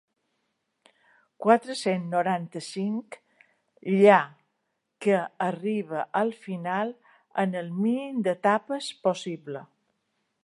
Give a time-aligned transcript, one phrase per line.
[1.45, 3.17] Quatre-cents noranta-cinc
[3.99, 4.17] lla
[5.05, 6.95] que arriba al final
[7.45, 9.63] en el mínim d'etapes possible.